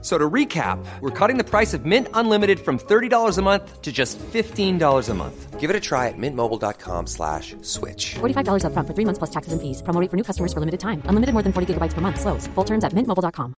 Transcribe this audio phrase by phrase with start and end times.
[0.00, 3.90] So to recap, we're cutting the price of Mint Unlimited from $30 a month to
[3.90, 5.58] just $15 a month.
[5.58, 8.14] Give it a try at mintmobile.com slash switch.
[8.20, 9.82] $45 upfront for three months plus taxes and fees.
[9.82, 11.02] Promo rate for new customers for limited time.
[11.10, 12.20] Unlimited more than 40 gigabytes per month.
[12.20, 12.46] Slows.
[12.54, 13.54] Full terms at mintmobile.com.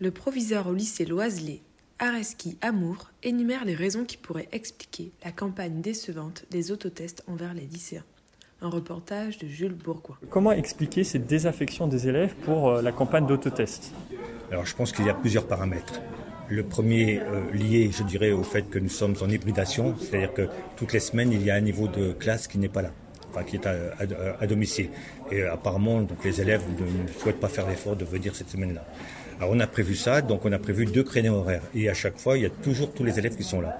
[0.00, 1.62] Le proviseur au lycée Loiselet,
[2.00, 7.66] Areski Amour, énumère les raisons qui pourraient expliquer la campagne décevante des autotests envers les
[7.66, 8.02] lycéens.
[8.64, 10.16] Un reportage de Jules Bourgoin.
[10.30, 13.92] Comment expliquer cette désaffection des élèves pour euh, la campagne d'autotest?
[14.52, 16.00] Alors je pense qu'il y a plusieurs paramètres.
[16.48, 20.48] Le premier euh, lié, je dirais, au fait que nous sommes en hybridation, c'est-à-dire que
[20.76, 22.90] toutes les semaines, il y a un niveau de classe qui n'est pas là,
[23.30, 24.90] enfin qui est à, à- à domicile.
[25.32, 28.50] Et euh, apparemment, donc les élèves ne, ne souhaitent pas faire l'effort de venir cette
[28.50, 28.84] semaine-là.
[29.38, 31.62] Alors on a prévu ça, donc on a prévu deux créneaux horaires.
[31.74, 33.78] Et à chaque fois, il y a toujours tous les élèves qui sont là.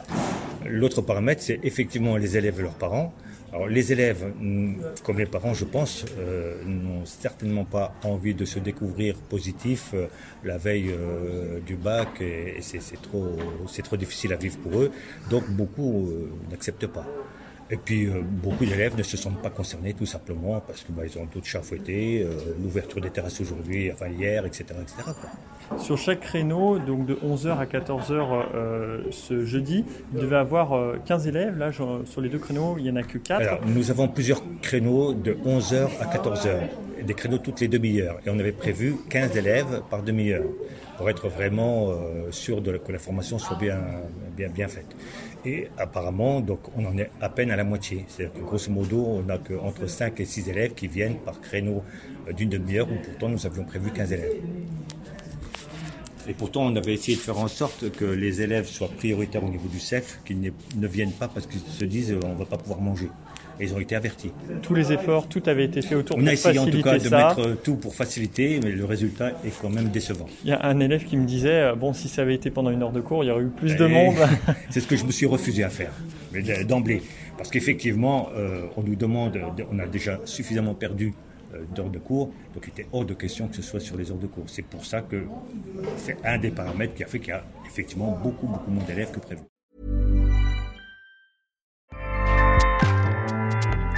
[0.67, 3.13] L'autre paramètre, c'est effectivement les élèves et leurs parents.
[3.53, 8.47] Alors les élèves, mm, comme les parents, je pense, euh, n'ont certainement pas envie de
[8.47, 10.07] se découvrir positif euh,
[10.43, 13.37] la veille euh, du bac et, c'est trop,
[13.97, 14.91] difficile à vivre pour eux.
[15.29, 16.11] Donc beaucoup
[16.51, 17.05] n'acceptent pas.
[17.73, 21.05] Et puis euh, beaucoup d'élèves ne se sentent pas concernés tout simplement parce que bah,
[21.19, 22.31] ont d'autres chats fouettés, euh,
[22.63, 24.95] l'ouverture des terrasses aujourd'hui, enfin hier, etc., etc.
[25.05, 25.79] quoi.
[25.79, 30.99] Sur chaque créneau, donc de 11h à 14h euh, ce jeudi, il devait avoir euh,
[31.07, 31.57] 15 élèves.
[31.57, 33.41] Là, sur les deux créneaux, il n'y en a que 4.
[33.41, 36.51] Alors, nous avons plusieurs créneaux de 11h à 14h,
[37.01, 38.19] et des créneaux toutes les demi-heures.
[38.27, 40.45] Et on avait prévu 15 élèves par demi-heure,
[40.99, 41.91] pour être vraiment
[42.31, 43.81] sûr de, que la formation soit bien,
[44.37, 44.95] bien, bien faite.
[45.45, 46.45] Et apparemment,
[46.77, 48.05] on en est à peine à la moitié.
[48.09, 51.83] C'est-à-dire que grosso modo, on n'a qu'entre 5 et 6 élèves qui viennent par créneau
[52.29, 54.37] euh, d'une demi-heure, où pourtant nous avions prévu 15 élèves.
[56.29, 59.49] Et pourtant, on avait essayé de faire en sorte que les élèves soient prioritaires au
[59.49, 62.45] niveau du CEF, qu'ils ne viennent pas parce qu'ils se disent euh, on ne va
[62.45, 63.09] pas pouvoir manger.
[63.63, 64.33] Et ils ont été avertis.
[64.61, 66.99] Tous les efforts, tout avait été fait autour On pour a essayé en tout cas
[66.99, 67.29] de ça.
[67.37, 70.27] mettre tout pour faciliter, mais le résultat est quand même décevant.
[70.43, 72.71] Il y a un élève qui me disait euh, bon, si ça avait été pendant
[72.71, 74.17] une heure de cours, il y aurait eu plus de Et monde.
[74.71, 75.93] C'est ce que je me suis refusé à faire,
[76.67, 77.03] d'emblée.
[77.37, 79.39] Parce qu'effectivement, euh, on nous demande,
[79.71, 81.15] on a déjà suffisamment perdu
[81.55, 84.11] euh, d'heures de cours, donc il était hors de question que ce soit sur les
[84.11, 84.45] heures de cours.
[84.49, 85.23] C'est pour ça que
[85.99, 89.13] c'est un des paramètres qui a fait qu'il y a effectivement beaucoup, beaucoup moins d'élèves
[89.13, 89.43] que prévu.